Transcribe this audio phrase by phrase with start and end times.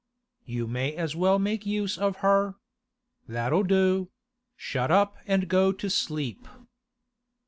[0.45, 2.55] 'You may as well make use of her.
[3.27, 4.09] That'll do;
[4.55, 6.47] shut up and go to sleep.